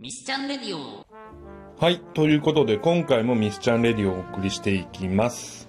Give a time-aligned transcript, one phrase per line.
[0.00, 1.04] ミスチャンレディオ
[1.80, 1.98] はい。
[2.14, 5.66] ということで、今回もミスチャンレディオをお送りしていきます。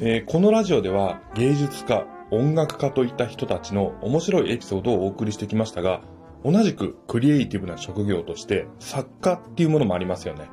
[0.00, 6.00] えーこのラジオでは芸術家、音楽家といった人たちの面白いエピソードをお送りしてきましたが、
[6.42, 10.48] 同じくクリエイティブな職業として作家っていうものもありますよね。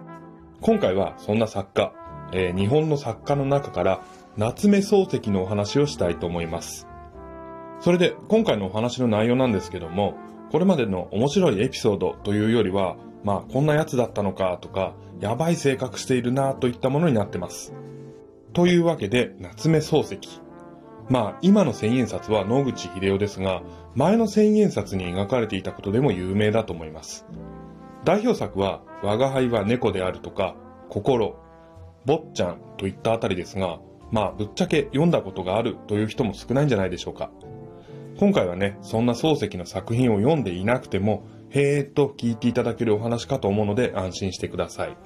[0.59, 1.93] 今回はそんな作家、
[2.33, 4.01] えー日本の作家の中から
[4.35, 6.89] 夏目漱石のお話をしたいと思います。
[7.79, 10.17] それで今回のお話の内容なんですけども、
[10.51, 17.73] これまでの面白いエピソードというよりは、まあこんなやつだったのかとか、やばい性格しているなといったものになってます。
[18.53, 20.41] というわけで、夏目漱石。
[21.09, 23.61] まあ今の千円札は野口英世ですが、
[23.95, 27.25] 前の千円札に描かれていたことでも有名だと思います。
[28.03, 30.55] 代表作は、我が輩は猫であるとか、
[30.89, 31.35] 心、
[32.05, 33.79] 坊ちゃんといったあたりですが、
[34.11, 37.31] まあぶっちゃけ読んだことがあるという人も少ないんじゃないでしょうか。
[38.17, 44.97] 今回はね、そんな漱石の作品を読んでいなくても、へーっと聞いていただけるお話かと思うので安心してください。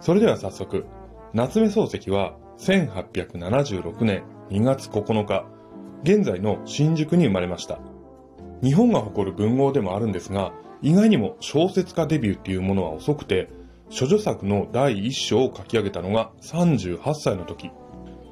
[0.00, 0.86] それでは早速、
[1.34, 5.46] 夏目漱石は1876年2月9日、
[6.02, 7.78] 現在の新宿に生まれました。
[8.60, 13.48] 日本が誇る文豪でもあるんですが、意外にも小説家デビューっていうものは遅くて、
[13.88, 17.70] 諸女作の第一章を書き上げたのが38歳の時。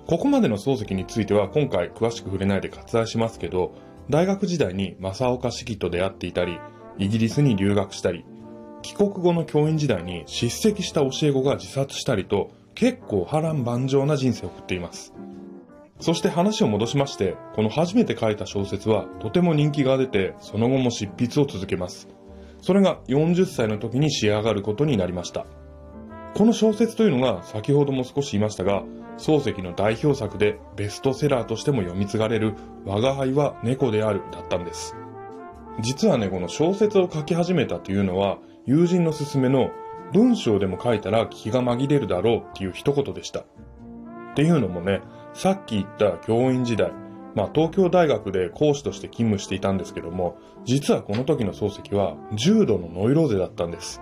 [0.08, 3.74] ここまでの漱石については今回詳しく触れないで割愛しますけど、
[4.08, 6.58] 大学時代に正岡子規と出会っていたり、
[6.96, 8.24] イギリスに留学したり、
[8.80, 15.12] 帰国後の教員時代に叱責した教え子が自殺したりと、結構波乱万丈な人生を送っています。
[16.00, 22.08] そして話を戻しまして、この初めて書いた小説はとても人気が出て、その後も執筆を続けます。
[22.62, 25.44] それが40歳の時に仕上がることになりました。
[26.38, 28.84] この小説というのが先ほども少し言いましたが、
[29.18, 34.94] 漱石の代表作でベストセラーとしても読み継がれる我が輩は猫であるだったんです。
[35.80, 39.72] 実はね、この小説を書き始めたというのは友人の勧めの
[40.12, 43.40] 文章でも書いたら気が紛れるだろうっていう一言でした。
[43.40, 43.44] っ
[44.36, 45.00] ていうのもね、
[45.34, 46.92] さっき言った教員時代、
[47.34, 54.00] まあ東京大学で講師として勤務していたんですけども、実はこの時の漱石は重度のノイローゼだったんです。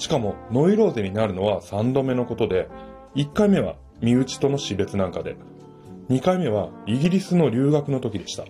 [0.00, 2.68] しかもノイローゼになるのは3度目のことで、
[3.16, 5.36] 1回目は身内との死別なんかで、
[6.08, 8.44] 2回目はイギリスの留学の時でした。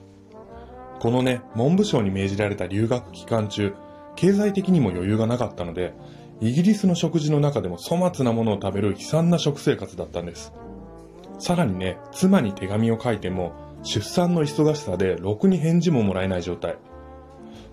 [1.00, 3.74] このね、文部省に命じられた留学期間中、
[4.14, 5.92] 経済的にも余裕がなかったので、
[6.40, 10.52] イギリスの食事の中でも粗末なものを食べる悲惨な食生活だったんです。
[11.40, 16.76] さらにね、妻に手紙を書いても、出産の忙しさでろくに返事ももらえない状態。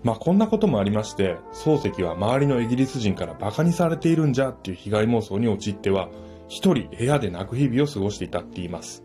[0.02, 6.08] まあこんなこともありまして、漱石は周りのイギリス人から馬鹿にされているんじゃっていう被害妄想に陥っては、
[6.48, 9.04] 一人部屋で泣く日々を過ごしていたって言います。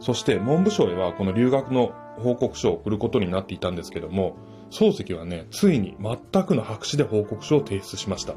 [0.00, 4.36] そして文部省へはこの留学の報告書を送ることになっていたんですけども、
[4.70, 8.34] 漱石はね、ついに全くの白紙で報告書を提出しました。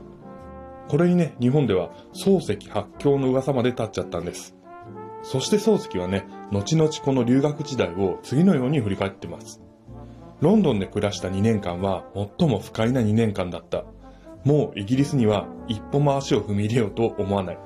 [0.87, 4.55] これにね、日本では漱石発狂の噂まで立っちゃったんです。
[5.23, 9.61] そして漱石はね、後々この留学時代を次のように振り返ってます。
[10.41, 12.05] ロンドンで暮らした2年間は
[12.39, 13.85] 最も不快な2年間だった。
[14.43, 17.59] もうイギリスには一歩も足を踏み入れようと思わない。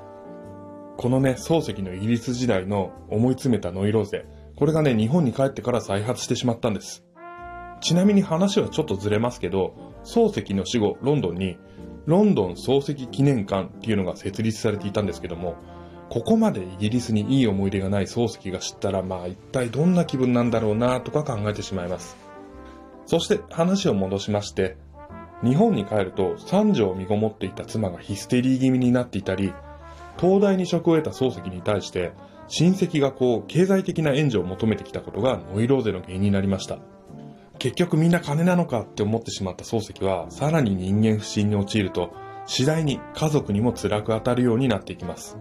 [0.98, 4.26] このね、漱石のイギリス時代の思い詰めたノイローゼ、
[4.56, 7.02] これがね、日本に帰ってから再発してしまったんです。
[7.80, 11.58] ちなみに話はちょっとずれますけど、漱石の死後、ロンドンに、
[12.04, 15.56] ロンドン漱石記念館っていうのが設立されていたんですけども、
[16.10, 22.25] ここまでイギリスにいい思い出がない漱石が知ったら、まあ一体どんな気分なんだろうなとか考えてしまいます。
[23.06, 24.76] そして話を戻しまして、
[25.42, 29.52] 日本に帰ると三女を身ごもっていた妻がヒステリー気味になっていたり、
[30.18, 32.12] 東大に職を得た漱石に対して、
[32.48, 36.78] 親戚がこう、経済的な援助を求めてきたことがノイローゼの原因になりました。
[37.58, 42.12] 結局みんな金なのかって思ってしまった漱石は、さらに人間不信に陥ると、
[42.46, 45.36] 次第に家族にも辛く当たるようになっていきます。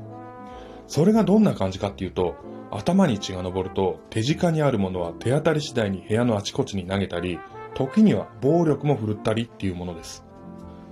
[0.87, 2.35] それがどんな感じかっていうと、
[2.71, 7.39] 頭に血が昇ると手近にあるものは手当たり次第に部屋のあちこちに投げたり、
[7.73, 10.23] 時には暴力も振るったりっていうものです。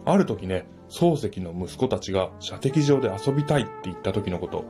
[0.05, 4.65] ある時ね、漱石の息子たちが射的場で遊びたいって言った時のこと。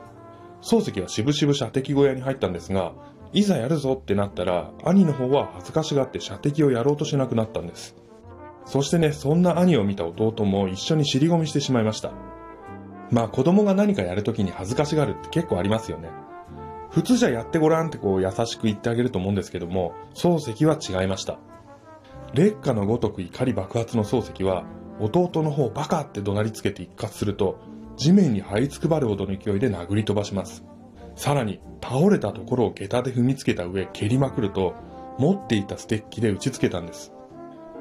[0.62, 2.94] 漱石はしぶしぶ射的小屋に入ったんですが、
[3.34, 7.96] いざやるぞってなったら、兄の方は恥ずかしがって射的をやろうとしなくなったんです。
[8.66, 12.12] そしてね、そんな兄を見た弟も一緒に尻込みしてしまいました。
[13.14, 16.10] まあ子供が何かやるときに恥ずかしがるって結構ありますよね。
[16.90, 21.38] 普通じゃやってごらんってこう優しく言ってあげると思うんですけども、漱石は違いました。
[22.34, 24.66] 劣化のごとく怒り爆発の漱石は、
[25.00, 27.60] 弟の方バカって怒鳴りつけて一括すると、
[27.98, 30.64] 地面に這いつくばるほどの勢いで殴り飛ばします。
[31.16, 34.74] さらに、倒れたところを下駄で踏みつけた上蹴りまくると、
[35.20, 37.14] 持っていたステッキで打ちつけたんです。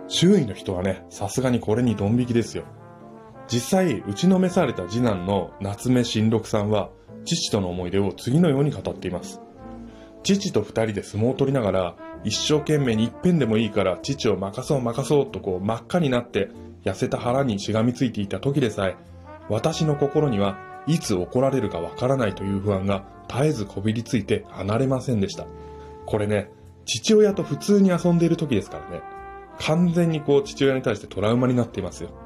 [0.08, 2.64] 周囲の人はね、さすがにこれにドン引きですよ。
[3.52, 6.88] 実際、打ちのめされた次男の夏目新六さんは、
[7.26, 9.43] 父との思い出を次のように語っています。
[10.22, 16.49] 父と二人で相撲を取りながら、一生懸命に一遍でもいいから父を任そう任そうとこう真っ赤になって
[16.82, 18.96] 痩せた腹にしがみついていた時でさえ、
[19.50, 20.56] 私の心には
[20.87, 25.46] いつ怒られるかわからないという不安が絶えずこびりついて離れませんでした。
[26.06, 26.49] これね、
[26.87, 29.02] 父親と普通に遊んでいる時ですからね。
[29.58, 32.22] 完全にこう父親に対してトラウマになっていますよ。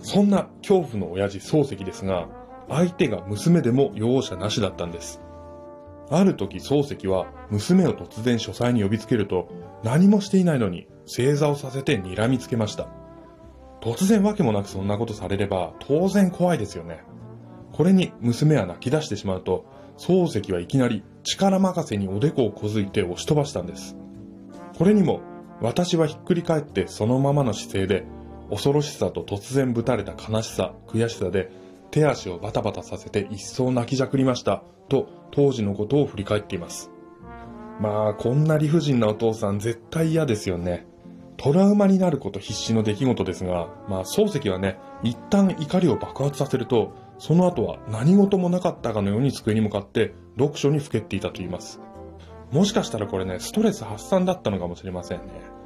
[0.00, 2.28] そんな恐怖の親父漱石ですが、
[2.68, 5.20] 相手が娘でも容赦なしだったんです。
[6.10, 9.48] ある時漱石は娘を突然書斎に呼びつけると
[9.84, 12.88] 何もしていないのに正座をさせて睨みつけました。
[13.80, 17.04] 突然わけもなくそんなことされれば当然怖いですよね。
[17.72, 19.64] これに娘は泣き出してしまうと
[19.96, 23.96] 漱石はいきなり力任せにおでこをこづいて押し飛ばしたんです。
[24.76, 25.20] これにも
[25.60, 28.04] 私はひっくり返ってそのままの姿勢で
[28.50, 31.50] 恐ろしさと突然ぶたれた悲しさ、悔しさで
[31.90, 36.90] 手足をバタバタさせて一層泣きじゃくりましたと当時のことを振り返っています。
[37.80, 40.86] まあこんな理不尽なお父さん絶対嫌ですよね。
[41.36, 51.80] トラウマになること必死の出来事ですが、まあ漱石はね、一旦怒りを爆発させると、その後は何事もなかったかのように机に向かって読書にふけっていたと言います。
[52.52, 55.59] もしかしたらこれね、ストレス発散だったのかもしれませんね。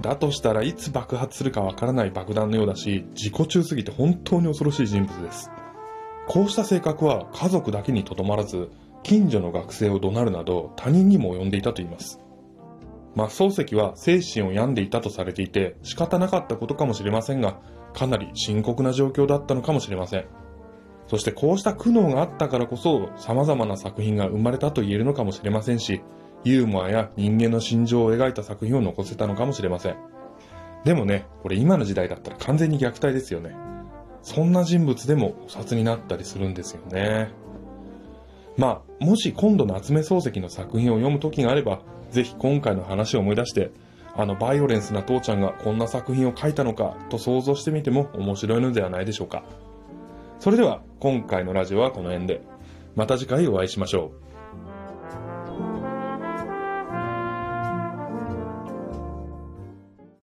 [0.00, 5.50] だとしたらいつ爆発するかわからない爆弾のようだし、自己中すぎて本当に恐ろしい人物です。
[6.26, 8.70] こうした性格は家族だけにとどまらず、
[9.02, 12.20] 近所の学生を怒鳴るなど他人にも及んでいたと言います。
[13.14, 17.60] まあ、漱石は精神を病んでいたとされていて仕方なかったことかもしれませんが、
[17.92, 20.24] かなり深刻な状況だったのかもしれません。
[21.08, 26.00] そしてこうした苦悩があったからこそ様々な作品が生まれたと言えるのかもしれませんし、
[26.44, 29.96] ユーモアや人間の心情を描いた作品を残せたのかもしれません。
[30.84, 33.54] でもね、これ今の時代だったら完全に虐待ですよね。
[34.22, 37.30] そんな人物でもお札になったりするんですよね。
[38.56, 41.80] まあ、もし今度夏目漱石の作品を読む時があれば、
[42.10, 43.70] ぜひ今回の話を思い出して、
[44.14, 49.44] あのバイオレンスな父ちゃんがこんな作品を書いたのかと想像してみても面白いのではないでしょうか。
[50.38, 52.42] それでは今回のラジオはこの辺で。
[52.94, 54.31] また次回お会いしましょう。